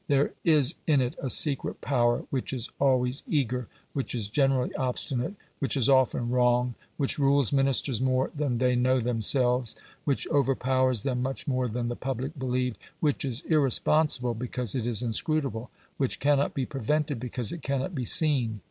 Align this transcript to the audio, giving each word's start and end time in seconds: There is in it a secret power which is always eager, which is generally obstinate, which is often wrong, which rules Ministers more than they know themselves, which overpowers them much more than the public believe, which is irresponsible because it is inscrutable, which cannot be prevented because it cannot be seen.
There 0.07 0.33
is 0.43 0.73
in 0.87 0.99
it 0.99 1.15
a 1.21 1.29
secret 1.29 1.79
power 1.79 2.23
which 2.31 2.53
is 2.53 2.71
always 2.79 3.21
eager, 3.27 3.67
which 3.93 4.15
is 4.15 4.29
generally 4.29 4.73
obstinate, 4.73 5.35
which 5.59 5.77
is 5.77 5.87
often 5.87 6.31
wrong, 6.31 6.73
which 6.97 7.19
rules 7.19 7.53
Ministers 7.53 8.01
more 8.01 8.31
than 8.35 8.57
they 8.57 8.75
know 8.75 8.99
themselves, 8.99 9.75
which 10.03 10.27
overpowers 10.29 11.03
them 11.03 11.21
much 11.21 11.47
more 11.47 11.67
than 11.67 11.87
the 11.87 11.95
public 11.95 12.39
believe, 12.39 12.77
which 12.99 13.23
is 13.23 13.41
irresponsible 13.41 14.33
because 14.33 14.73
it 14.73 14.87
is 14.87 15.03
inscrutable, 15.03 15.69
which 15.97 16.19
cannot 16.19 16.55
be 16.55 16.65
prevented 16.65 17.19
because 17.19 17.51
it 17.51 17.61
cannot 17.61 17.93
be 17.93 18.05
seen. 18.05 18.59